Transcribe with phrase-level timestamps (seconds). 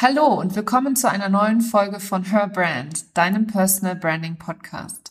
[0.00, 5.10] Hallo und willkommen zu einer neuen Folge von Her Brand, deinem Personal Branding Podcast.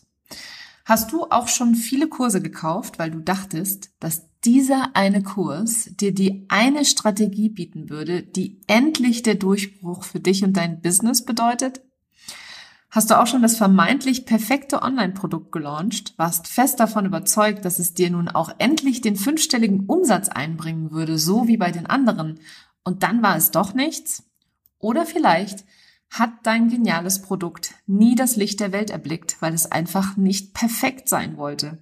[0.86, 6.14] Hast du auch schon viele Kurse gekauft, weil du dachtest, dass dieser eine Kurs dir
[6.14, 11.82] die eine Strategie bieten würde, die endlich der Durchbruch für dich und dein Business bedeutet?
[12.88, 17.92] Hast du auch schon das vermeintlich perfekte Online-Produkt gelauncht, warst fest davon überzeugt, dass es
[17.92, 22.40] dir nun auch endlich den fünfstelligen Umsatz einbringen würde, so wie bei den anderen,
[22.84, 24.24] und dann war es doch nichts?
[24.78, 25.64] Oder vielleicht
[26.10, 31.08] hat dein geniales Produkt nie das Licht der Welt erblickt, weil es einfach nicht perfekt
[31.08, 31.78] sein wollte.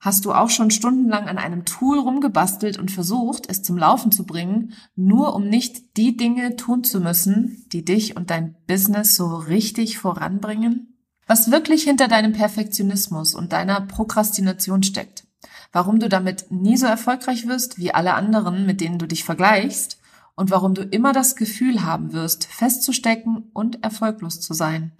[0.00, 4.24] Hast du auch schon stundenlang an einem Tool rumgebastelt und versucht, es zum Laufen zu
[4.24, 9.34] bringen, nur um nicht die Dinge tun zu müssen, die dich und dein Business so
[9.34, 10.94] richtig voranbringen?
[11.26, 15.26] Was wirklich hinter deinem Perfektionismus und deiner Prokrastination steckt?
[15.72, 19.97] Warum du damit nie so erfolgreich wirst wie alle anderen, mit denen du dich vergleichst?
[20.38, 24.92] Und warum du immer das Gefühl haben wirst, festzustecken und erfolglos zu sein.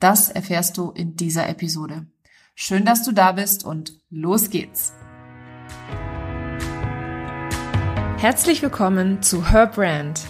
[0.00, 2.06] Das erfährst du in dieser Episode.
[2.54, 4.94] Schön, dass du da bist und los geht's.
[8.16, 10.22] Herzlich willkommen zu Her Brand,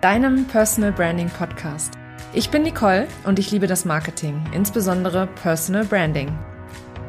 [0.00, 1.92] deinem Personal Branding Podcast.
[2.32, 6.36] Ich bin Nicole und ich liebe das Marketing, insbesondere Personal Branding.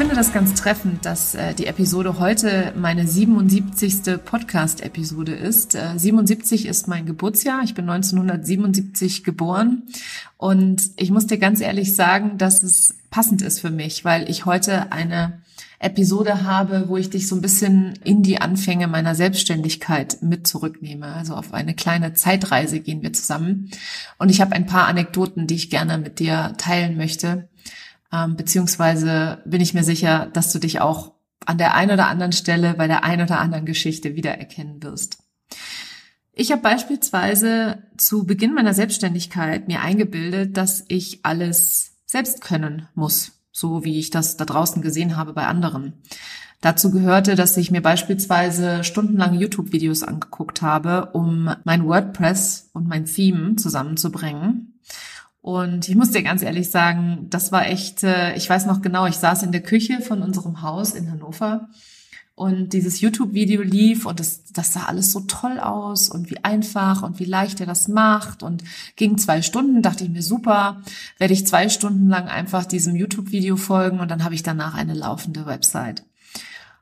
[0.00, 4.18] Finde das ganz treffend, dass äh, die Episode heute meine 77.
[4.24, 5.74] Podcast-Episode ist.
[5.74, 7.60] Äh, 77 ist mein Geburtsjahr.
[7.64, 9.82] Ich bin 1977 geboren.
[10.38, 14.46] Und ich muss dir ganz ehrlich sagen, dass es passend ist für mich, weil ich
[14.46, 15.42] heute eine
[15.80, 21.08] Episode habe, wo ich dich so ein bisschen in die Anfänge meiner Selbstständigkeit mit zurücknehme.
[21.08, 23.70] Also auf eine kleine Zeitreise gehen wir zusammen.
[24.16, 27.49] Und ich habe ein paar Anekdoten, die ich gerne mit dir teilen möchte
[28.12, 31.12] ähm, beziehungsweise bin ich mir sicher, dass du dich auch
[31.46, 35.18] an der einen oder anderen Stelle bei der einen oder anderen Geschichte wiedererkennen wirst.
[36.32, 43.32] Ich habe beispielsweise zu Beginn meiner Selbstständigkeit mir eingebildet, dass ich alles selbst können muss,
[43.52, 45.94] so wie ich das da draußen gesehen habe bei anderen.
[46.60, 53.06] Dazu gehörte, dass ich mir beispielsweise stundenlang YouTube-Videos angeguckt habe, um mein WordPress und mein
[53.06, 54.69] Theme zusammenzubringen
[55.42, 59.06] und ich muss dir ganz ehrlich sagen, das war echt, äh, ich weiß noch genau,
[59.06, 61.68] ich saß in der Küche von unserem Haus in Hannover
[62.34, 67.02] und dieses YouTube-Video lief und das, das sah alles so toll aus und wie einfach
[67.02, 68.64] und wie leicht er das macht und
[68.96, 70.82] ging zwei Stunden, dachte ich mir, super,
[71.18, 74.94] werde ich zwei Stunden lang einfach diesem YouTube-Video folgen und dann habe ich danach eine
[74.94, 76.04] laufende Website.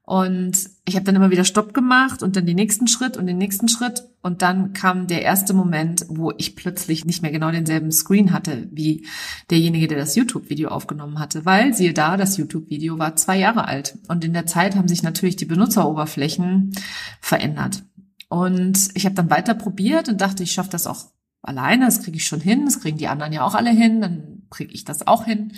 [0.09, 3.37] Und ich habe dann immer wieder Stopp gemacht und dann den nächsten Schritt und den
[3.37, 4.05] nächsten Schritt.
[4.23, 8.69] Und dann kam der erste Moment, wo ich plötzlich nicht mehr genau denselben Screen hatte
[8.73, 9.07] wie
[9.51, 11.45] derjenige, der das YouTube-Video aufgenommen hatte.
[11.45, 13.99] Weil, siehe da, das YouTube-Video war zwei Jahre alt.
[14.09, 16.73] Und in der Zeit haben sich natürlich die Benutzeroberflächen
[17.21, 17.83] verändert.
[18.31, 21.05] Und ich habe dann weiter probiert und dachte, ich schaffe das auch
[21.43, 24.45] alleine, das kriege ich schon hin, das kriegen die anderen ja auch alle hin, dann
[24.49, 25.53] kriege ich das auch hin.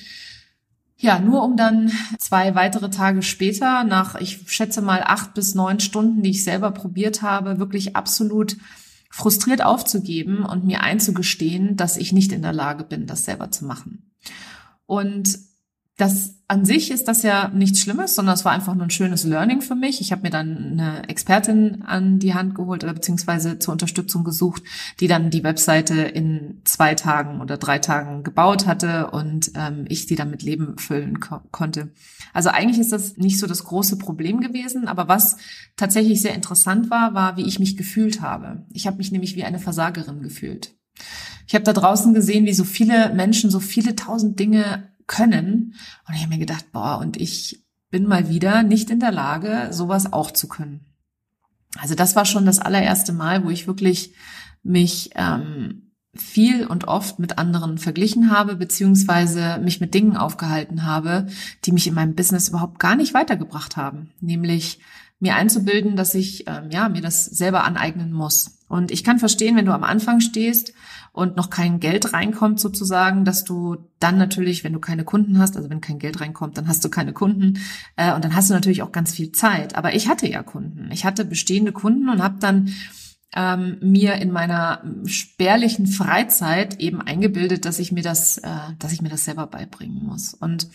[1.03, 5.81] Ja, nur um dann zwei weitere Tage später, nach, ich schätze mal, acht bis neun
[5.81, 8.59] Stunden, die ich selber probiert habe, wirklich absolut
[9.11, 13.65] frustriert aufzugeben und mir einzugestehen, dass ich nicht in der Lage bin, das selber zu
[13.65, 14.13] machen.
[14.85, 15.39] Und
[16.01, 19.23] das an sich ist das ja nichts Schlimmes, sondern es war einfach nur ein schönes
[19.23, 20.01] Learning für mich.
[20.01, 24.65] Ich habe mir dann eine Expertin an die Hand geholt oder beziehungsweise zur Unterstützung gesucht,
[24.99, 30.07] die dann die Webseite in zwei Tagen oder drei Tagen gebaut hatte und ähm, ich
[30.07, 31.93] die dann mit Leben füllen ko konnte.
[32.33, 35.37] Also eigentlich ist das nicht so das große Problem gewesen, aber was
[35.77, 38.65] tatsächlich sehr interessant war, war, wie ich mich gefühlt habe.
[38.73, 40.75] Ich habe mich nämlich wie eine Versagerin gefühlt.
[41.47, 45.75] Ich habe da draußen gesehen, wie so viele Menschen so viele tausend Dinge können.
[46.07, 49.69] Und ich habe mir gedacht, boah, und ich bin mal wieder nicht in der Lage,
[49.73, 50.87] sowas auch zu können.
[51.77, 54.15] Also das war schon das allererste Mal, wo ich wirklich
[54.63, 61.27] mich ähm, viel und oft mit anderen verglichen habe, beziehungsweise mich mit Dingen aufgehalten habe,
[61.65, 64.13] die mich in meinem Business überhaupt gar nicht weitergebracht haben.
[64.21, 64.79] Nämlich
[65.19, 68.60] mir einzubilden, dass ich ähm, ja mir das selber aneignen muss.
[68.71, 70.75] Und ich kann verstehen, wenn du am Anfang stehst
[71.11, 75.57] und noch kein Geld reinkommt sozusagen, dass du dann natürlich, wenn du keine Kunden hast,
[75.57, 77.59] also wenn kein Geld reinkommt, dann hast du keine Kunden
[77.97, 79.75] äh, und dann hast du natürlich auch ganz viel Zeit.
[79.75, 82.73] Aber ich hatte ja Kunden, ich hatte bestehende Kunden und habe dann
[83.35, 89.03] ähm, mir in meiner spärlichen Freizeit eben eingebildet, dass ich mir das, äh, dass ich
[89.03, 90.33] mir das selber beibringen muss.
[90.35, 90.69] Und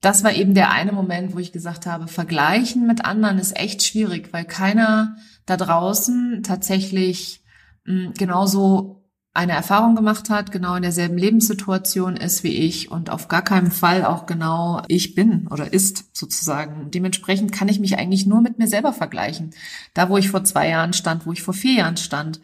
[0.00, 3.82] das war eben der eine Moment, wo ich gesagt habe, vergleichen mit anderen ist echt
[3.82, 5.16] schwierig, weil keiner
[5.46, 7.42] da draußen tatsächlich
[7.84, 8.96] mh, hm, genauso
[9.32, 13.70] eine Erfahrung gemacht hat, genau in derselben Lebenssituation ist wie ich und auf gar keinen
[13.70, 16.90] Fall auch genau ich bin oder ist sozusagen.
[16.90, 19.50] Dementsprechend kann ich mich eigentlich nur mit mir selber vergleichen.
[19.94, 22.40] Da, wo ich vor zwei Jahren stand, wo ich vor vier Jahren stand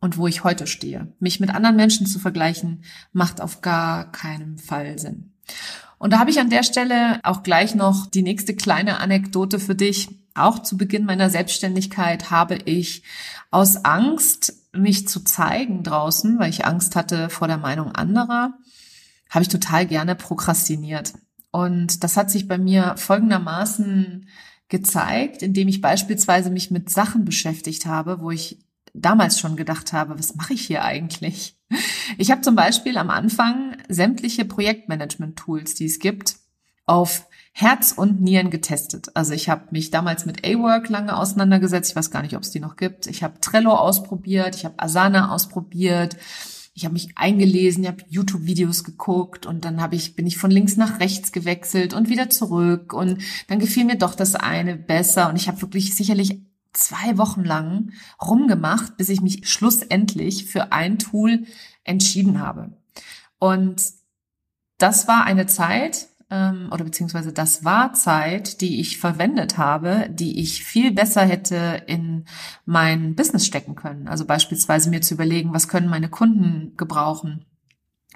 [0.00, 1.12] und wo ich heute stehe.
[1.18, 5.32] Mich mit anderen Menschen zu vergleichen, macht auf gar keinen Fall Sinn.
[6.00, 9.74] Und da habe ich an der Stelle auch gleich noch die nächste kleine Anekdote für
[9.74, 10.08] dich.
[10.34, 13.02] Auch zu Beginn meiner Selbstständigkeit habe ich
[13.50, 18.54] aus Angst, mich zu zeigen draußen, weil ich Angst hatte vor der Meinung anderer,
[19.28, 21.12] habe ich total gerne prokrastiniert.
[21.50, 24.26] Und das hat sich bei mir folgendermaßen
[24.68, 28.58] gezeigt, indem ich beispielsweise mich mit Sachen beschäftigt habe, wo ich
[28.94, 31.59] damals schon gedacht habe, was mache ich hier eigentlich?
[32.18, 36.36] Ich habe zum Beispiel am Anfang sämtliche Projektmanagement-Tools, die es gibt,
[36.86, 39.08] auf Herz und Nieren getestet.
[39.14, 41.90] Also ich habe mich damals mit A-Work lange auseinandergesetzt.
[41.90, 43.06] Ich weiß gar nicht, ob es die noch gibt.
[43.06, 46.16] Ich habe Trello ausprobiert, ich habe Asana ausprobiert.
[46.72, 50.50] Ich habe mich eingelesen, ich habe YouTube-Videos geguckt und dann habe ich bin ich von
[50.50, 55.28] links nach rechts gewechselt und wieder zurück und dann gefiel mir doch das eine besser
[55.28, 56.40] und ich habe wirklich sicherlich
[56.72, 61.44] zwei Wochen lang rumgemacht, bis ich mich schlussendlich für ein Tool
[61.84, 62.72] entschieden habe.
[63.38, 63.82] Und
[64.78, 70.40] das war eine Zeit, ähm, oder beziehungsweise das war Zeit, die ich verwendet habe, die
[70.40, 72.24] ich viel besser hätte in
[72.64, 74.08] mein Business stecken können.
[74.08, 77.44] Also beispielsweise mir zu überlegen, was können meine Kunden gebrauchen?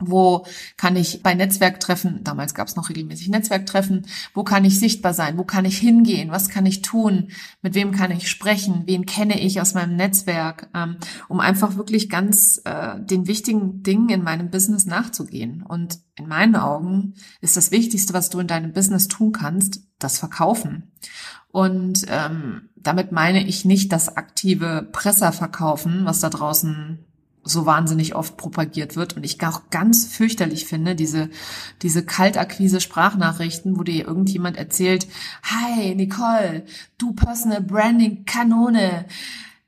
[0.01, 0.45] Wo
[0.77, 5.39] kann ich bei Netzwerktreffen, damals gab es noch regelmäßig Netzwerktreffen, wo kann ich sichtbar sein?
[5.39, 6.33] Wo kann ich hingehen?
[6.33, 7.29] Was kann ich tun?
[7.63, 8.83] Mit wem kann ich sprechen?
[8.87, 10.69] Wen kenne ich aus meinem Netzwerk?
[10.75, 10.97] Ähm,
[11.29, 15.63] um einfach wirklich ganz äh, den wichtigen Dingen in meinem Business nachzugehen.
[15.63, 20.19] Und in meinen Augen ist das Wichtigste, was du in deinem Business tun kannst, das
[20.19, 20.91] Verkaufen.
[21.53, 27.04] Und ähm, damit meine ich nicht das aktive Presserverkaufen, was da draußen
[27.45, 31.31] so wahnsinnig oft propagiert wird und ich auch ganz fürchterlich finde, diese,
[31.83, 35.07] diese Kaltakquise Sprachnachrichten, wo dir irgendjemand erzählt,
[35.43, 36.65] hi Nicole,
[36.99, 39.07] du Personal Branding Kanone.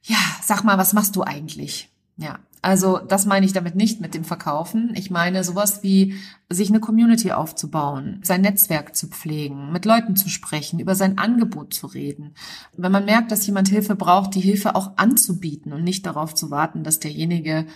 [0.03, 1.91] Ja, sag mal, was machst du eigentlich?
[2.17, 4.91] Ja, also das meine ich damit nicht mit dem Verkaufen.
[4.97, 6.17] Ich meine sowas wie
[6.49, 11.73] sich eine Community aufzubauen, sein Netzwerk zu pflegen, mit Leuten zu sprechen, über sein Angebot
[11.73, 12.35] zu reden.
[12.77, 16.51] Wenn man merkt, dass jemand Hilfe braucht, die Hilfe auch anzubieten und nicht darauf zu
[16.51, 17.67] warten, dass derjenige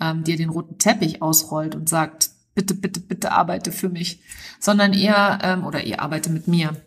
[0.00, 4.22] ähm, dir den roten Teppich ausrollt und sagt, bitte, bitte, bitte arbeite für mich,
[4.58, 6.80] sondern eher ähm, oder ihr arbeite mit mir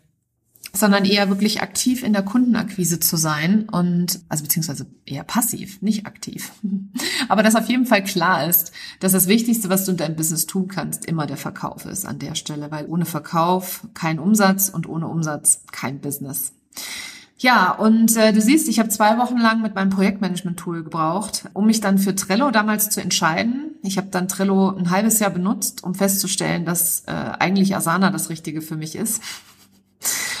[0.74, 6.06] sondern eher wirklich aktiv in der Kundenakquise zu sein und, also beziehungsweise eher passiv, nicht
[6.06, 6.50] aktiv.
[7.28, 10.46] Aber dass auf jeden Fall klar ist, dass das Wichtigste, was du in deinem Business
[10.46, 14.88] tun kannst, immer der Verkauf ist an der Stelle, weil ohne Verkauf kein Umsatz und
[14.88, 16.52] ohne Umsatz kein Business.
[17.38, 21.66] Ja, und äh, du siehst, ich habe zwei Wochen lang mit meinem Projektmanagement-Tool gebraucht, um
[21.66, 23.74] mich dann für Trello damals zu entscheiden.
[23.82, 28.30] Ich habe dann Trello ein halbes Jahr benutzt, um festzustellen, dass äh, eigentlich Asana das
[28.30, 29.22] Richtige für mich ist.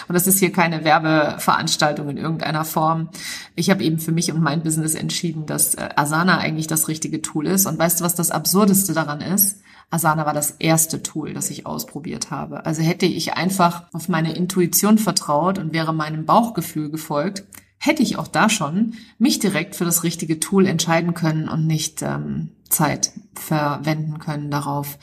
[0.08, 3.08] Und das ist hier keine Werbeveranstaltung in irgendeiner Form.
[3.56, 7.22] Ich habe eben für mich und mein Business entschieden, dass äh, Asana eigentlich das richtige
[7.22, 7.66] Tool ist.
[7.66, 9.60] Und weißt du, was das Absurdeste daran ist?
[9.90, 12.66] Asana war das erste Tool, das ich ausprobiert habe.
[12.66, 17.44] Also hätte ich einfach auf meine Intuition vertraut und wäre meinem Bauchgefühl gefolgt,
[17.78, 22.02] hätte ich auch da schon mich direkt für das richtige Tool entscheiden können und nicht
[22.02, 24.98] ähm, Zeit verwenden können darauf.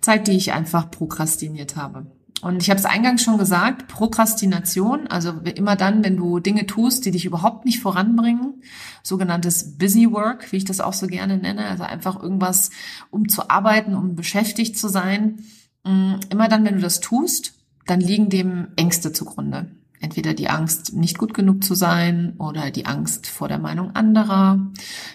[0.00, 2.06] Zeit, die ich einfach prokrastiniert habe.
[2.46, 7.04] Und ich habe es eingangs schon gesagt, Prokrastination, also immer dann, wenn du Dinge tust,
[7.04, 8.62] die dich überhaupt nicht voranbringen,
[9.02, 12.70] sogenanntes Busy Work, wie ich das auch so gerne nenne, also einfach irgendwas,
[13.10, 15.40] um zu arbeiten, um beschäftigt zu sein.
[15.82, 19.66] Mm, immer dann, wenn du das tust, dann liegen dem Ängste zugrunde.
[19.98, 24.70] Entweder die Angst, nicht gut genug zu sein oder die Angst vor der Meinung anderer,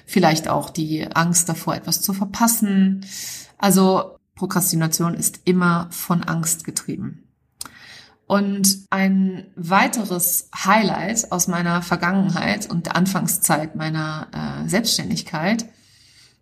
[0.06, 3.06] vielleicht auch die Angst davor, etwas zu verpassen.
[3.58, 7.28] Also Prokrastination ist immer von Angst getrieben.
[8.26, 15.66] Und ein weiteres Highlight aus meiner Vergangenheit und der Anfangszeit meiner äh, Selbstständigkeit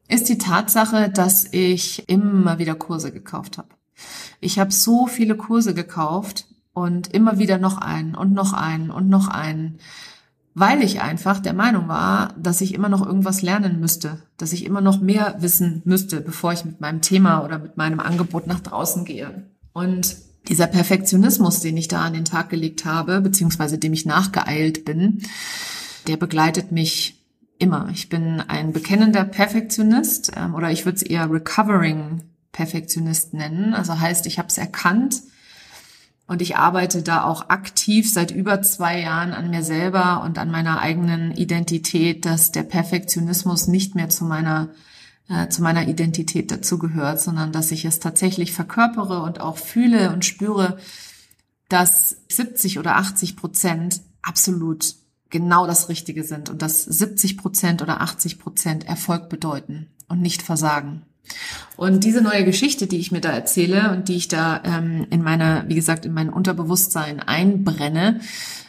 [0.08, 3.68] ist die Tatsache, dass ich immer wieder Kurse gekauft habe.
[4.40, 9.10] Ich habe so viele Kurse gekauft und immer wieder noch einen und noch einen und
[9.10, 9.80] noch einen
[10.60, 14.66] weil ich einfach der Meinung war, dass ich immer noch irgendwas lernen müsste, dass ich
[14.66, 18.60] immer noch mehr wissen müsste, bevor ich mit meinem Thema oder mit meinem Angebot nach
[18.60, 19.46] draußen gehe.
[19.72, 20.18] Und
[20.50, 25.22] dieser Perfektionismus, den ich da an den Tag gelegt habe, beziehungsweise dem ich nachgeeilt bin,
[26.08, 27.24] der begleitet mich
[27.58, 27.88] immer.
[27.94, 33.74] Ich bin ein bekennender Perfektionist ähm, oder ich würde es eher recovering Perfektionist nennen.
[33.74, 35.22] Also heißt, ich habe es erkannt,
[36.30, 40.52] Und ich arbeite da auch aktiv seit über zwei Jahren an mir selber und an
[40.52, 44.70] meiner eigenen Identität, dass der Perfektionismus nicht mehr zu meiner
[45.28, 50.24] äh, zu meiner Identität dazugehört, sondern dass ich es tatsächlich verkörpere und auch fühle und
[50.24, 50.78] spüre,
[51.68, 54.94] dass 70 oder 80 Prozent absolut
[55.32, 60.44] genau das Richtige sind und dass 70 Prozent oder 80 Prozent Erfolg bedeuten und nicht
[60.44, 61.02] Versagen.
[61.78, 65.22] Und diese neue Geschichte, die ich mir da erzähle und die ich da ähm, in
[65.22, 68.20] meiner, wie gesagt, in mein Unterbewusstsein einbrenne,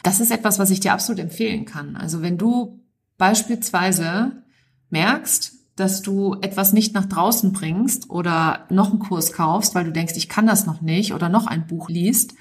[0.03, 1.95] das ist etwas, was ich dir absolut empfehlen kann.
[1.95, 2.79] Also wenn du
[3.17, 4.43] beispielsweise
[4.89, 9.91] merkst, dass du etwas nicht nach draußen bringst oder noch einen Kurs kaufst, weil du
[9.91, 12.35] denkst, ich kann das noch nicht oder noch ein Buch liest,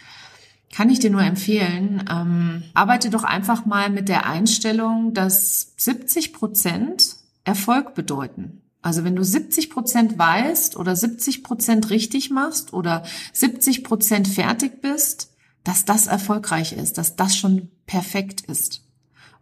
[0.73, 6.33] kann ich dir nur empfehlen, ähm, arbeite doch einfach mal mit der Einstellung, dass 70
[6.33, 8.60] Prozent Erfolg bedeuten.
[8.83, 14.81] Also wenn du 70 Prozent weißt oder 70 Prozent richtig machst oder 70 Prozent fertig
[14.81, 15.33] bist,
[15.65, 18.83] dass das erfolgreich ist, dass das schon perfekt ist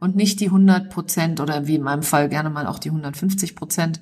[0.01, 3.55] und nicht die 100 Prozent oder wie in meinem Fall gerne mal auch die 150
[3.55, 4.01] Prozent.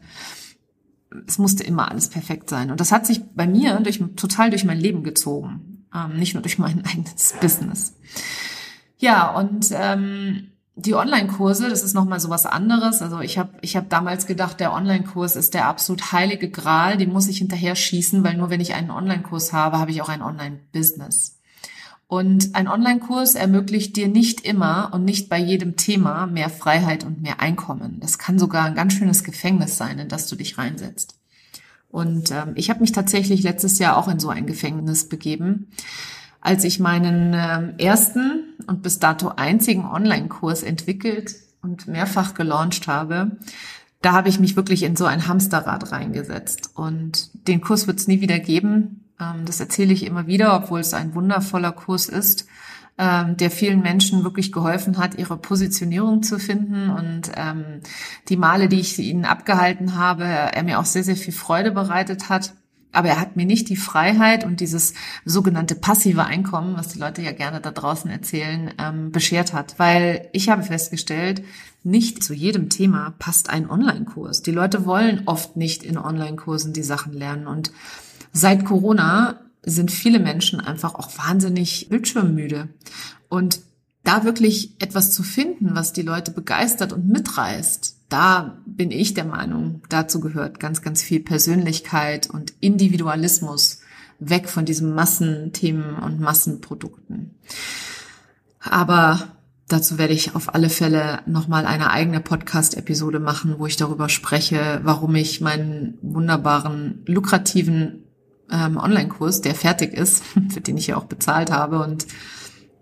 [1.27, 2.71] Es musste immer alles perfekt sein.
[2.71, 6.43] Und das hat sich bei mir durch, total durch mein Leben gezogen, ähm, nicht nur
[6.43, 7.95] durch mein eigenes Business.
[8.99, 13.01] Ja, und ähm, die Online-Kurse, das ist nochmal so was anderes.
[13.01, 17.13] Also ich habe ich hab damals gedacht, der Online-Kurs ist der absolut heilige Gral, den
[17.13, 20.21] muss ich hinterher schießen, weil nur wenn ich einen Online-Kurs habe, habe ich auch ein
[20.21, 21.39] Online-Business.
[22.09, 27.23] Und ein Online-Kurs ermöglicht dir nicht immer und nicht bei jedem Thema mehr Freiheit und
[27.23, 27.99] mehr Einkommen.
[28.01, 31.17] Das kann sogar ein ganz schönes Gefängnis sein, in das du dich reinsetzt.
[31.89, 35.69] Und ähm, ich habe mich tatsächlich letztes Jahr auch in so ein Gefängnis begeben
[36.41, 43.33] als ich meinen ähm, ersten und bis dato einzigen Online-Kurs entwickelt und mehrfach gelauncht habe,
[44.03, 46.71] da habe ich mich wirklich in so ein Hamsterrad reingesetzt.
[46.75, 49.05] Und den Kurs wird es nie wieder geben.
[49.21, 52.47] Ähm, das erzähle ich immer wieder, obwohl es ein wundervoller Kurs ist,
[52.99, 56.91] ähm, der vielen Menschen wirklich geholfen hat, ihre Positionierung zu finden.
[56.91, 57.33] Und
[58.29, 62.29] die Male, die ich ihnen abgehalten habe, er mir auch sehr, sehr viel Freude bereitet
[62.29, 62.55] hat.
[62.93, 67.23] Aber er hat mir nicht die Freiheit und dieses sogenannte passive Einkommen, was die Leute
[67.23, 69.79] ja gerne da draußen erzählen, ähm, beschert hat.
[69.79, 71.43] Weil ich habe festgestellt,
[71.83, 74.43] nicht zu jedem Thema passt ein Online-Kurs.
[74.43, 77.47] Die Leute wollen oft nicht in Online-Kursen die Sachen lernen.
[77.47, 77.71] Und
[78.33, 82.69] seit Corona sind viele Menschen einfach auch wahnsinnig bildschirmmüde.
[83.29, 83.61] Und
[84.05, 89.25] da wirklich etwas zu finden, was die Leute begeistert und mitreißt, da bin ich der
[89.25, 93.81] Meinung, dazu gehört ganz, ganz viel Persönlichkeit und Individualismus
[94.19, 97.35] weg von diesen Massenthemen und Massenprodukten.
[98.61, 99.21] Aber
[99.69, 104.81] dazu werde ich auf alle Fälle nochmal eine eigene Podcast-Episode machen, wo ich darüber spreche,
[104.83, 108.05] warum ich meinen wunderbaren, lukrativen
[108.51, 112.07] ähm, Online-Kurs, der fertig ist, für den ich ja auch bezahlt habe und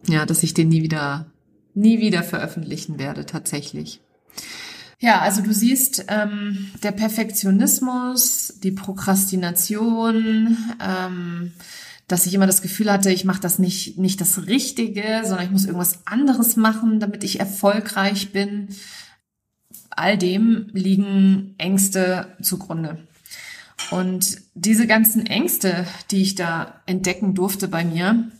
[0.06, 1.32] ja, dass ich den nie wieder,
[1.72, 4.02] nie wieder veröffentlichen werde, tatsächlich.
[5.04, 11.52] Ja, also du siehst, ähm, der Perfektionismus, die Prokrastination, ähm,
[12.08, 15.50] dass ich immer das Gefühl hatte, ich mache das nicht, nicht das Richtige, sondern ich
[15.52, 18.68] muss irgendwas anderes machen, damit ich erfolgreich bin.
[19.90, 23.06] All dem liegen Ängste zugrunde.
[23.90, 28.30] Und diese ganzen Ängste, die ich da entdecken durfte bei mir,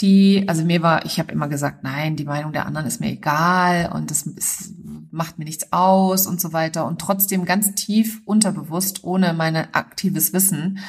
[0.00, 3.10] die, also mir war, ich habe immer gesagt, nein, die Meinung der anderen ist mir
[3.10, 4.74] egal und das ist,
[5.10, 6.86] macht mir nichts aus und so weiter.
[6.86, 10.80] Und trotzdem ganz tief unterbewusst, ohne meine aktives Wissen,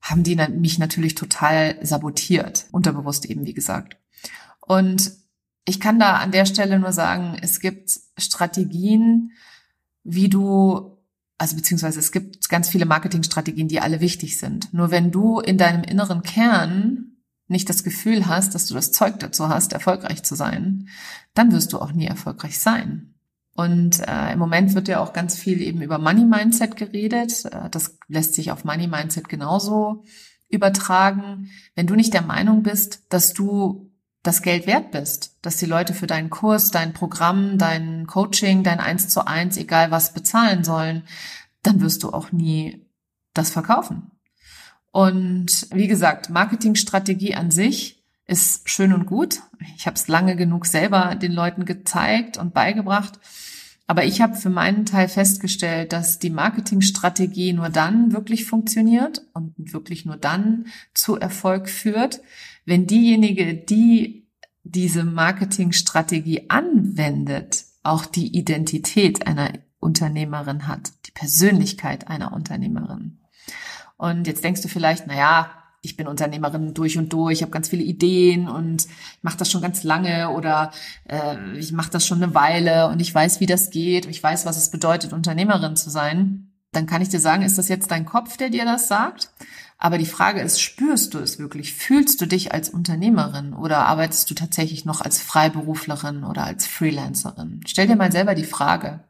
[0.00, 2.66] haben die mich natürlich total sabotiert.
[2.72, 3.98] Unterbewusst eben, wie gesagt.
[4.60, 5.12] Und
[5.66, 9.32] ich kann da an der Stelle nur sagen, es gibt Strategien,
[10.02, 10.98] wie du,
[11.36, 14.72] also beziehungsweise es gibt ganz viele Marketingstrategien, die alle wichtig sind.
[14.72, 17.09] Nur wenn du in deinem inneren Kern
[17.50, 20.88] nicht das Gefühl hast, dass du das Zeug dazu hast, erfolgreich zu sein,
[21.34, 23.14] dann wirst du auch nie erfolgreich sein.
[23.54, 27.44] Und äh, im Moment wird ja auch ganz viel eben über Money Mindset geredet.
[27.46, 30.04] Äh, das lässt sich auf Money Mindset genauso
[30.48, 31.50] übertragen.
[31.74, 33.90] Wenn du nicht der Meinung bist, dass du
[34.22, 38.80] das Geld wert bist, dass die Leute für deinen Kurs, dein Programm, dein Coaching, dein
[38.80, 41.04] Eins zu eins, egal was bezahlen sollen,
[41.62, 42.86] dann wirst du auch nie
[43.34, 44.10] das verkaufen.
[44.92, 49.40] Und wie gesagt, Marketingstrategie an sich ist schön und gut.
[49.76, 53.18] Ich habe es lange genug selber den Leuten gezeigt und beigebracht.
[53.86, 59.54] Aber ich habe für meinen Teil festgestellt, dass die Marketingstrategie nur dann wirklich funktioniert und
[59.56, 62.20] wirklich nur dann zu Erfolg führt,
[62.64, 64.28] wenn diejenige, die
[64.62, 73.19] diese Marketingstrategie anwendet, auch die Identität einer Unternehmerin hat, die Persönlichkeit einer Unternehmerin.
[74.00, 75.50] Und jetzt denkst du vielleicht, na ja,
[75.82, 78.86] ich bin Unternehmerin durch und durch, ich habe ganz viele Ideen und
[79.20, 80.72] mache das schon ganz lange oder
[81.06, 84.46] äh, ich mache das schon eine Weile und ich weiß, wie das geht, ich weiß,
[84.46, 88.06] was es bedeutet, Unternehmerin zu sein, dann kann ich dir sagen, ist das jetzt dein
[88.06, 89.32] Kopf, der dir das sagt?
[89.76, 91.74] Aber die Frage ist, spürst du es wirklich?
[91.74, 97.60] Fühlst du dich als Unternehmerin oder arbeitest du tatsächlich noch als Freiberuflerin oder als Freelancerin?
[97.66, 99.00] Stell dir mal selber die Frage.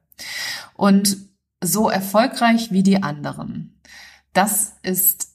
[0.74, 1.16] Und
[1.62, 3.80] so erfolgreich wie die anderen,
[4.32, 5.28] das ist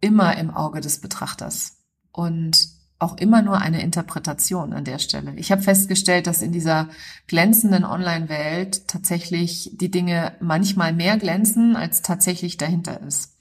[0.00, 1.78] immer im Auge des Betrachters
[2.12, 5.34] und auch immer nur eine Interpretation an der Stelle.
[5.36, 6.88] Ich habe festgestellt, dass in dieser
[7.26, 13.34] glänzenden Online-Welt tatsächlich die Dinge manchmal mehr glänzen, als tatsächlich dahinter ist.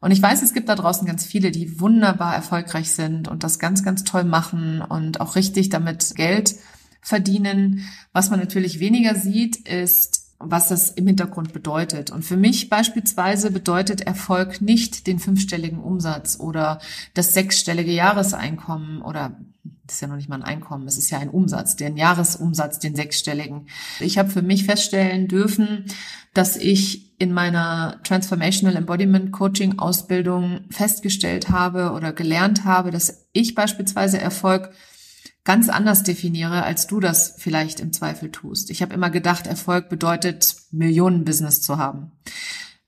[0.00, 3.58] Und ich weiß, es gibt da draußen ganz viele, die wunderbar erfolgreich sind und das
[3.58, 6.56] ganz, ganz toll machen und auch richtig damit Geld
[7.00, 7.88] verdienen.
[8.12, 12.10] Was man natürlich weniger sieht, ist was das im Hintergrund bedeutet.
[12.10, 16.78] Und für mich beispielsweise bedeutet Erfolg nicht den fünfstelligen Umsatz oder
[17.14, 19.36] das sechsstellige Jahreseinkommen oder
[19.86, 22.80] das ist ja noch nicht mal ein Einkommen, es ist ja ein Umsatz, den Jahresumsatz,
[22.80, 23.68] den sechsstelligen.
[24.00, 25.84] Ich habe für mich feststellen dürfen,
[26.34, 33.54] dass ich in meiner Transformational Embodiment Coaching Ausbildung festgestellt habe oder gelernt habe, dass ich
[33.54, 34.70] beispielsweise Erfolg
[35.46, 38.68] ganz anders definiere, als du das vielleicht im Zweifel tust.
[38.68, 42.10] Ich habe immer gedacht, Erfolg bedeutet, Millionenbusiness zu haben.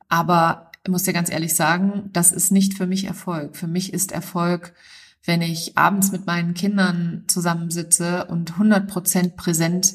[0.08, 3.56] Aber ich muss dir ganz ehrlich sagen, das ist nicht für mich Erfolg.
[3.56, 4.74] Für mich ist Erfolg,
[5.24, 9.94] wenn ich abends mit meinen Kindern zusammensitze und 100 Prozent präsent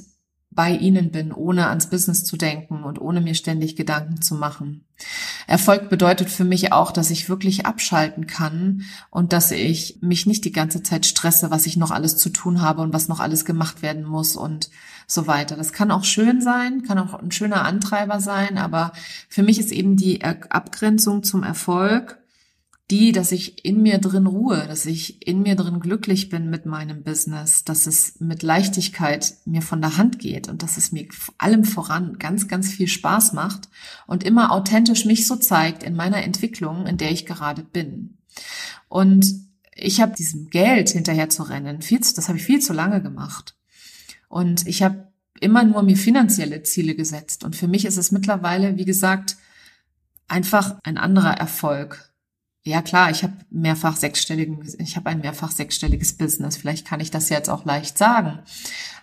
[0.56, 4.86] bei ihnen bin, ohne ans Business zu denken und ohne mir ständig Gedanken zu machen.
[5.48, 10.46] Erfolg bedeutet für mich auch, dass ich wirklich abschalten kann und dass ich mich nicht
[10.46, 13.46] die ganze Zeit stresse, was ich noch alles zu tun habe und was noch alles
[13.46, 14.70] gemacht werden muss und
[15.08, 15.56] so weiter.
[15.56, 18.94] Das kann auch schön sein, kann auch ein schöner Antreiber sein, aber
[19.28, 22.23] für mich ist eben die Abgrenzung zum Erfolg
[22.94, 26.68] die, dass ich in mir drin ruhe, dass ich in mir drin glücklich bin mit
[26.68, 31.08] meinem Business, dass es mit Leichtigkeit mir von der Hand geht und dass es mir
[31.40, 33.68] allem voran ganz, ganz viel Spaß macht
[34.06, 38.20] und immer authentisch mich so zeigt in meiner Entwicklung, in der ich gerade bin.
[38.90, 39.26] Und
[39.74, 43.56] ich habe diesem Geld hinterher zu rennen, viel, das habe ich viel zu lange gemacht.
[44.30, 47.44] Und ich habe immer nur mir finanzielle Ziele gesetzt.
[47.44, 49.36] Und für mich ist es mittlerweile, wie gesagt,
[50.28, 52.13] einfach ein anderer Erfolg
[52.64, 56.58] ja klar, ich habe mehrfach sechsstelligen, ich habe ein mehrfach sechsstelliges Business.
[56.58, 58.40] Vielleicht kann ich das jetzt auch leicht sagen.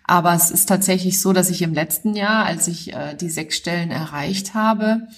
[0.05, 3.57] Aber es ist tatsächlich so, dass ich im letzten Jahr, als ich äh, die sechs
[3.57, 5.09] Stellen erreicht habe,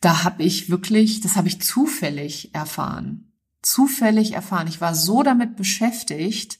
[0.00, 3.32] da habe ich wirklich, das habe ich zufällig erfahren.
[3.60, 4.68] Zufällig erfahren.
[4.68, 6.58] Ich war so damit beschäftigt,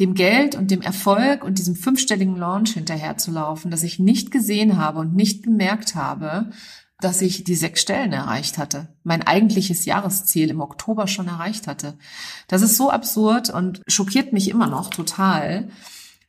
[0.00, 5.00] dem Geld und dem Erfolg und diesem fünfstelligen Launch hinterherzulaufen, dass ich nicht gesehen habe
[5.00, 6.50] und nicht bemerkt habe,
[7.04, 11.94] dass ich die sechs Stellen erreicht hatte, mein eigentliches Jahresziel im Oktober schon erreicht hatte.
[12.48, 15.68] Das ist so absurd und schockiert mich immer noch total,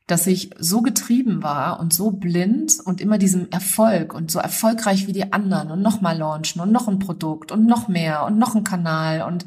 [0.06, 5.06] dass ich so getrieben war und so blind und immer diesem Erfolg und so erfolgreich
[5.06, 8.54] wie die anderen und nochmal launchen und noch ein Produkt und noch mehr und noch
[8.54, 9.46] ein Kanal und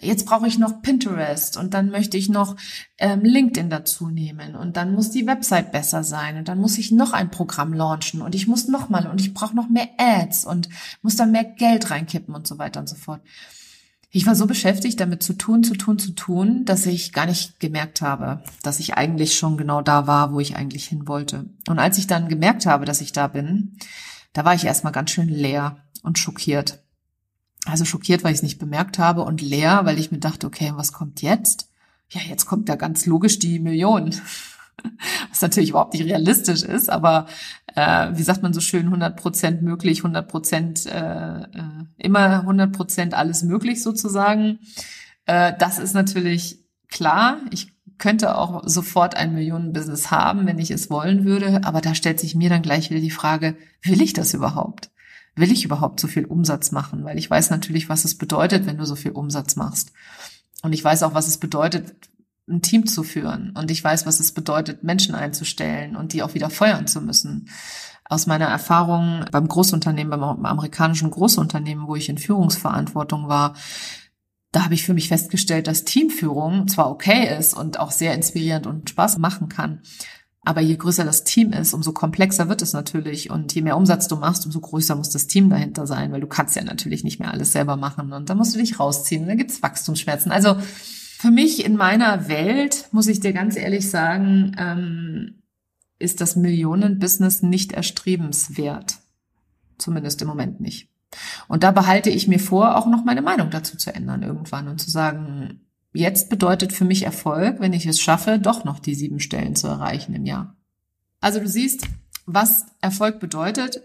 [0.00, 2.56] jetzt brauche ich noch Pinterest und dann möchte ich noch
[2.98, 6.90] ähm, LinkedIn dazu nehmen und dann muss die Website besser sein und dann muss ich
[6.90, 10.44] noch ein Programm launchen und ich muss noch mal und ich brauche noch mehr Ads
[10.44, 10.68] und
[11.02, 13.20] muss dann mehr Geld reinkippen und so weiter und so fort.
[14.10, 17.60] Ich war so beschäftigt, damit zu tun, zu tun, zu tun, dass ich gar nicht
[17.60, 21.46] gemerkt habe, dass ich eigentlich schon genau da war, wo ich eigentlich hin wollte.
[21.68, 23.76] Und als ich dann gemerkt habe, dass ich da bin,
[24.32, 26.78] da war ich erstmal ganz schön leer und schockiert.
[27.66, 30.72] Also schockiert, weil ich es nicht bemerkt habe und leer, weil ich mir dachte, okay,
[30.76, 31.68] was kommt jetzt?
[32.10, 34.14] Ja, jetzt kommt da ganz logisch die Million.
[35.30, 37.26] Was natürlich überhaupt nicht realistisch ist, aber
[37.74, 41.46] äh, wie sagt man so schön, 100 Prozent möglich, 100 Prozent, äh, äh,
[41.96, 44.60] immer 100 Prozent alles möglich sozusagen.
[45.24, 47.38] Äh, das ist natürlich klar.
[47.50, 52.20] Ich könnte auch sofort ein Millionenbusiness haben, wenn ich es wollen würde, aber da stellt
[52.20, 54.90] sich mir dann gleich wieder die Frage, will ich das überhaupt?
[55.36, 57.04] Will ich überhaupt so viel Umsatz machen?
[57.04, 59.92] Weil ich weiß natürlich, was es bedeutet, wenn du so viel Umsatz machst.
[60.62, 61.94] Und ich weiß auch, was es bedeutet,
[62.48, 63.52] ein Team zu führen.
[63.56, 67.48] Und ich weiß, was es bedeutet, Menschen einzustellen und die auch wieder feuern zu müssen.
[68.04, 73.54] Aus meiner Erfahrung beim Großunternehmen, beim amerikanischen Großunternehmen, wo ich in Führungsverantwortung war,
[74.52, 78.66] da habe ich für mich festgestellt, dass Teamführung zwar okay ist und auch sehr inspirierend
[78.66, 79.82] und Spaß machen kann,
[80.46, 83.30] aber je größer das Team ist, umso komplexer wird es natürlich.
[83.30, 86.28] Und je mehr Umsatz du machst, umso größer muss das Team dahinter sein, weil du
[86.28, 88.12] kannst ja natürlich nicht mehr alles selber machen.
[88.12, 89.22] Und da musst du dich rausziehen.
[89.22, 90.30] Und da gibt's Wachstumsschmerzen.
[90.30, 95.42] Also für mich in meiner Welt, muss ich dir ganz ehrlich sagen, ähm,
[95.98, 98.98] ist das Millionenbusiness nicht erstrebenswert.
[99.78, 100.90] Zumindest im Moment nicht.
[101.48, 104.80] Und da behalte ich mir vor, auch noch meine Meinung dazu zu ändern irgendwann und
[104.80, 105.65] zu sagen,
[105.96, 109.66] jetzt bedeutet für mich Erfolg, wenn ich es schaffe, doch noch die sieben Stellen zu
[109.66, 110.56] erreichen im Jahr.
[111.20, 111.86] Also du siehst,
[112.26, 113.82] was Erfolg bedeutet,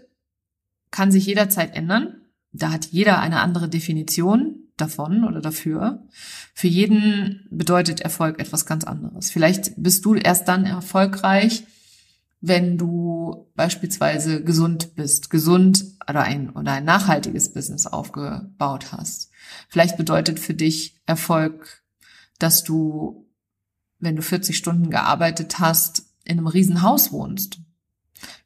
[0.90, 2.22] kann sich jederzeit ändern.
[2.52, 6.06] Da hat jeder eine andere Definition davon oder dafür.
[6.54, 9.30] Für jeden bedeutet Erfolg etwas ganz anderes.
[9.30, 11.64] Vielleicht bist du erst dann erfolgreich,
[12.40, 19.30] wenn du beispielsweise gesund bist, gesund oder ein, oder ein nachhaltiges Business aufgebaut hast.
[19.68, 21.81] Vielleicht bedeutet für dich Erfolg,
[22.42, 23.26] dass du,
[23.98, 27.58] wenn du 40 Stunden gearbeitet hast, in einem Riesenhaus wohnst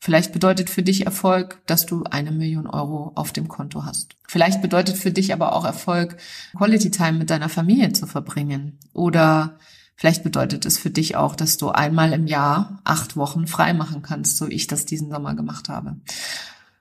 [0.01, 4.17] Vielleicht bedeutet für dich Erfolg, dass du eine Million Euro auf dem Konto hast.
[4.27, 6.17] Vielleicht bedeutet für dich aber auch Erfolg,
[6.57, 8.79] Quality Time mit deiner Familie zu verbringen.
[8.93, 9.59] Oder
[9.97, 14.03] vielleicht bedeutet es für dich auch, dass du einmal im Jahr acht Wochen frei machen
[14.03, 15.97] kannst, so wie ich das diesen Sommer gemacht habe.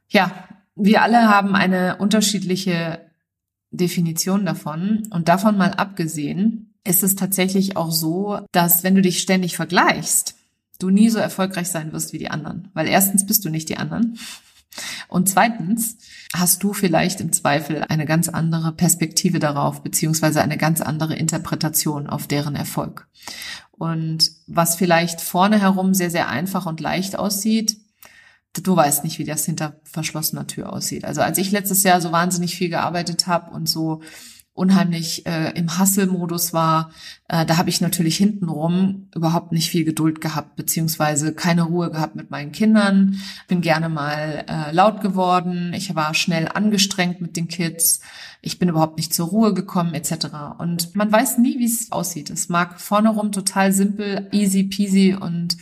[0.08, 0.32] Ja,
[0.76, 3.02] wir alle haben eine unterschiedliche
[3.72, 5.08] Definition davon.
[5.10, 10.36] Und davon mal abgesehen, ist es tatsächlich auch so, dass wenn du dich ständig vergleichst,
[10.80, 12.70] du nie so erfolgreich sein wirst wie die anderen.
[12.74, 14.18] Weil erstens bist du nicht die anderen.
[15.08, 15.98] Und zweitens
[16.34, 22.08] hast du vielleicht im Zweifel eine ganz andere Perspektive darauf, beziehungsweise eine ganz andere Interpretation
[22.08, 23.08] auf deren Erfolg.
[23.72, 27.78] Und was vielleicht vorne herum sehr, sehr einfach und leicht aussieht,
[28.54, 31.06] du weißt nicht, wie das hinter verschlossener Tür aussieht.
[31.06, 34.02] Also als ich letztes Jahr so wahnsinnig viel gearbeitet habe und so
[34.56, 36.92] unheimlich äh, im Hustle-Modus war,
[37.28, 42.16] äh, da habe ich natürlich hintenrum überhaupt nicht viel Geduld gehabt, beziehungsweise keine Ruhe gehabt
[42.16, 43.20] mit meinen Kindern.
[43.50, 45.74] Bin gerne mal äh, laut geworden.
[45.76, 48.00] Ich war schnell angestrengt mit den Kids.
[48.42, 50.28] Ich bin überhaupt nicht zur Ruhe gekommen, etc.
[50.58, 52.30] Und man weiß nie, wie es aussieht.
[52.30, 55.58] Es mag vorne rum total simpel, easy peasy und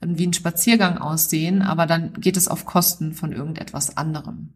[0.00, 4.52] wie ein Spaziergang aussehen, aber dann geht es auf Kosten von irgendetwas anderem.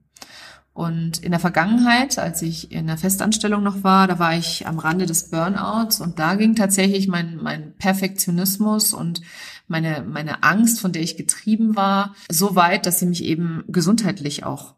[0.81, 4.79] Und in der Vergangenheit, als ich in der Festanstellung noch war, da war ich am
[4.79, 9.21] Rande des Burnouts und da ging tatsächlich mein, mein Perfektionismus und
[9.69, 14.45] meine, meine Angst, von der ich getrieben war, so weit, dass sie mich eben gesundheitlich
[14.45, 14.77] auch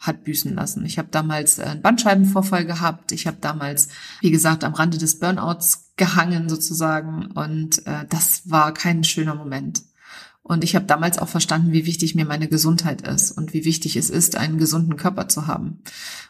[0.00, 0.84] hat büßen lassen.
[0.86, 3.12] Ich habe damals einen Bandscheibenvorfall gehabt.
[3.12, 3.90] Ich habe damals,
[4.22, 9.84] wie gesagt, am Rande des Burnouts gehangen sozusagen und äh, das war kein schöner Moment.
[10.46, 13.96] Und ich habe damals auch verstanden, wie wichtig mir meine Gesundheit ist und wie wichtig
[13.96, 15.80] es ist, einen gesunden Körper zu haben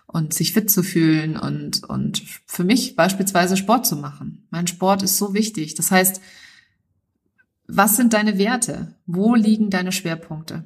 [0.07, 4.47] und sich fit zu fühlen und, und für mich beispielsweise Sport zu machen.
[4.51, 5.75] Mein Sport ist so wichtig.
[5.75, 6.21] Das heißt,
[7.67, 8.95] was sind deine Werte?
[9.05, 10.63] Wo liegen deine Schwerpunkte?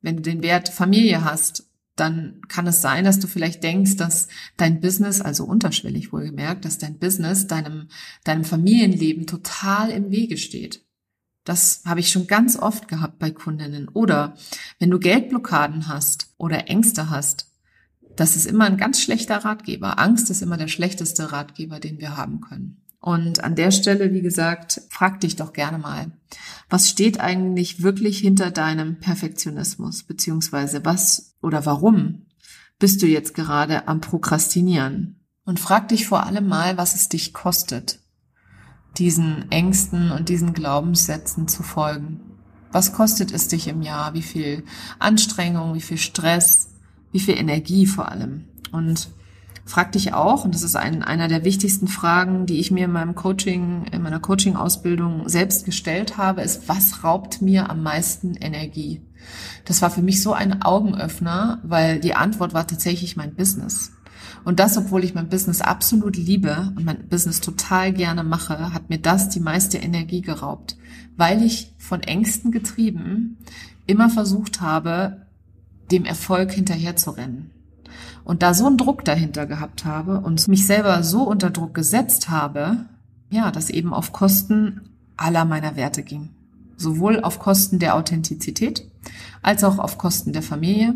[0.00, 4.26] Wenn du den Wert Familie hast, dann kann es sein, dass du vielleicht denkst, dass
[4.56, 7.86] dein Business, also unterschwellig wohlgemerkt, dass dein Business deinem,
[8.24, 10.84] deinem Familienleben total im Wege steht.
[11.44, 13.88] Das habe ich schon ganz oft gehabt bei Kundinnen.
[13.88, 14.36] Oder
[14.78, 17.46] wenn du Geldblockaden hast oder Ängste hast,
[18.16, 19.98] das ist immer ein ganz schlechter Ratgeber.
[19.98, 22.82] Angst ist immer der schlechteste Ratgeber, den wir haben können.
[23.00, 26.12] Und an der Stelle, wie gesagt, frag dich doch gerne mal,
[26.68, 32.26] was steht eigentlich wirklich hinter deinem Perfektionismus, beziehungsweise was oder warum
[32.78, 35.16] bist du jetzt gerade am Prokrastinieren?
[35.44, 38.00] Und frag dich vor allem mal, was es dich kostet,
[38.98, 42.20] diesen Ängsten und diesen Glaubenssätzen zu folgen?
[42.72, 44.14] Was kostet es dich im Jahr?
[44.14, 44.64] Wie viel
[44.98, 46.70] Anstrengung, wie viel Stress,
[47.12, 48.44] wie viel Energie vor allem?
[48.70, 49.08] Und
[49.64, 52.92] frag dich auch, und das ist ein, einer der wichtigsten Fragen, die ich mir in
[52.92, 59.00] meinem Coaching, in meiner Coaching-Ausbildung selbst gestellt habe, ist, was raubt mir am meisten Energie?
[59.64, 63.92] Das war für mich so ein Augenöffner, weil die Antwort war tatsächlich mein Business.
[64.44, 68.90] Und das, obwohl ich mein Business absolut liebe und mein Business total gerne mache, hat
[68.90, 70.76] mir das die meiste Energie geraubt,
[71.16, 73.38] weil ich von Ängsten getrieben
[73.86, 75.26] immer versucht habe,
[75.90, 77.50] dem Erfolg hinterherzurennen.
[78.24, 82.30] Und da so einen Druck dahinter gehabt habe und mich selber so unter Druck gesetzt
[82.30, 82.84] habe,
[83.30, 84.82] ja, dass eben auf Kosten
[85.16, 86.30] aller meiner Werte ging.
[86.76, 88.86] Sowohl auf Kosten der Authentizität,
[89.42, 90.94] als auch auf Kosten der Familie,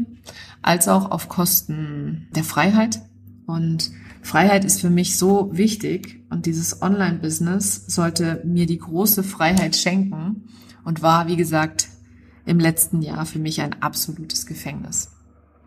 [0.62, 3.00] als auch auf Kosten der Freiheit,
[3.46, 3.90] und
[4.22, 10.48] Freiheit ist für mich so wichtig und dieses Online-Business sollte mir die große Freiheit schenken
[10.84, 11.88] und war, wie gesagt,
[12.46, 15.10] im letzten Jahr für mich ein absolutes Gefängnis.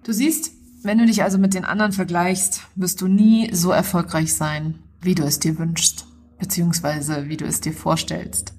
[0.04, 0.52] Du siehst,
[0.84, 5.16] wenn du dich also mit den anderen vergleichst, wirst du nie so erfolgreich sein, wie
[5.16, 6.06] du es dir wünschst,
[6.40, 8.54] beziehungsweise wie du es dir vorstellst.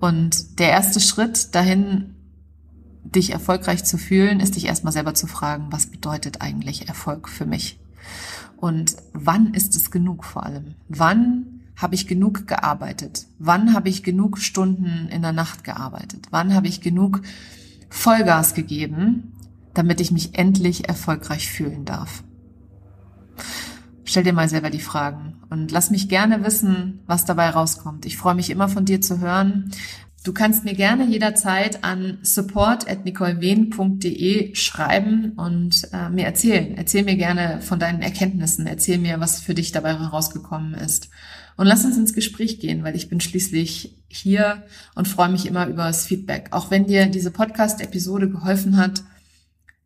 [0.00, 2.16] Und der erste Schritt dahin,
[3.04, 7.46] dich erfolgreich zu fühlen, ist dich erstmal selber zu fragen, was bedeutet eigentlich Erfolg für
[7.46, 7.78] mich?
[8.62, 10.76] Und wann ist es genug vor allem?
[10.88, 13.26] Wann habe ich genug gearbeitet?
[13.40, 16.28] Wann habe ich genug Stunden in der Nacht gearbeitet?
[16.30, 17.22] Wann habe ich genug
[17.90, 19.32] Vollgas gegeben,
[19.74, 22.22] damit ich mich endlich erfolgreich fühlen darf?
[24.04, 28.04] stell dir mal selber die Fragen und lass mich gerne wissen, was dabei rauskommt.
[28.04, 29.70] Ich freue mich immer von dir zu hören.
[30.24, 36.76] Du kannst mir gerne jederzeit an support.nicolewehn.de schreiben und äh, mir erzählen.
[36.76, 38.68] Erzähl mir gerne von deinen Erkenntnissen.
[38.68, 41.08] Erzähl mir, was für dich dabei herausgekommen ist.
[41.56, 44.62] Und lass uns ins Gespräch gehen, weil ich bin schließlich hier
[44.94, 46.50] und freue mich immer über das Feedback.
[46.52, 49.02] Auch wenn dir diese Podcast-Episode geholfen hat,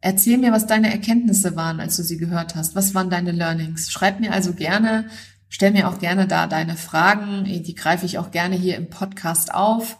[0.02, 2.74] erzähl mir, was deine Erkenntnisse waren, als du sie gehört hast.
[2.74, 3.90] Was waren deine Learnings?
[3.90, 5.06] Schreib mir also gerne,
[5.48, 7.44] stell mir auch gerne da deine Fragen.
[7.44, 9.96] Die greife ich auch gerne hier im Podcast auf.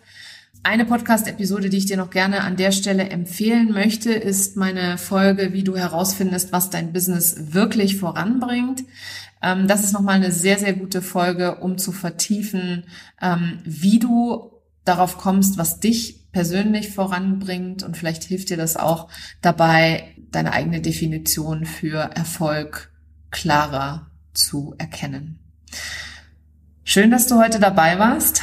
[0.69, 5.53] Eine Podcast-Episode, die ich dir noch gerne an der Stelle empfehlen möchte, ist meine Folge,
[5.53, 8.83] wie du herausfindest, was dein Business wirklich voranbringt.
[9.41, 12.83] Ähm, das ist nochmal eine sehr, sehr gute Folge, um zu vertiefen,
[13.23, 14.51] ähm, wie du
[14.85, 17.85] darauf kommst, was dich persönlich voranbringt.
[17.85, 19.09] Und vielleicht hilft dir das auch
[19.43, 22.91] dabei, deine eigene Definition für Erfolg
[23.31, 25.39] klarer zu erkennen.
[26.83, 28.43] Schön, dass du heute dabei warst